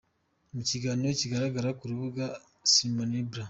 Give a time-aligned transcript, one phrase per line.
[0.53, 2.25] Mu kiganiro kigaragara ku rubuga
[2.71, 3.39] salmaibra.